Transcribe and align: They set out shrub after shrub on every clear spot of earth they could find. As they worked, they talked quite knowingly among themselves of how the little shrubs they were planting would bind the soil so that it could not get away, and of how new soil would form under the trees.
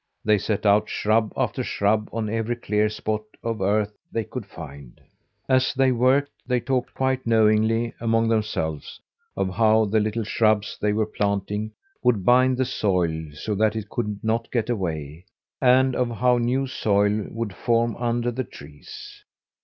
They 0.25 0.39
set 0.39 0.65
out 0.65 0.89
shrub 0.89 1.31
after 1.37 1.63
shrub 1.63 2.09
on 2.11 2.27
every 2.27 2.55
clear 2.55 2.89
spot 2.89 3.21
of 3.43 3.61
earth 3.61 3.93
they 4.11 4.23
could 4.23 4.47
find. 4.47 4.99
As 5.47 5.75
they 5.75 5.91
worked, 5.91 6.31
they 6.47 6.59
talked 6.59 6.95
quite 6.95 7.27
knowingly 7.27 7.93
among 7.99 8.27
themselves 8.27 8.99
of 9.37 9.49
how 9.51 9.85
the 9.85 9.99
little 9.99 10.23
shrubs 10.23 10.75
they 10.81 10.91
were 10.91 11.05
planting 11.05 11.73
would 12.01 12.25
bind 12.25 12.57
the 12.57 12.65
soil 12.65 13.27
so 13.35 13.53
that 13.53 13.75
it 13.75 13.89
could 13.91 14.23
not 14.23 14.51
get 14.51 14.71
away, 14.71 15.25
and 15.61 15.95
of 15.95 16.09
how 16.09 16.39
new 16.39 16.65
soil 16.65 17.27
would 17.29 17.53
form 17.53 17.95
under 17.97 18.31
the 18.31 18.43
trees. 18.43 19.23